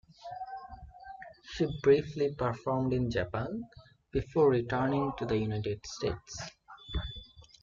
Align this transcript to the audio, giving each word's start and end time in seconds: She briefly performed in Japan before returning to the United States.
She 1.43 1.67
briefly 1.83 2.33
performed 2.33 2.91
in 2.91 3.11
Japan 3.11 3.65
before 4.11 4.49
returning 4.49 5.11
to 5.19 5.27
the 5.27 5.37
United 5.37 5.85
States. 5.85 6.39